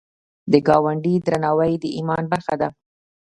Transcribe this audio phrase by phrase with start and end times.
[0.51, 2.69] د ګاونډي درناوی د ایمان برخه ده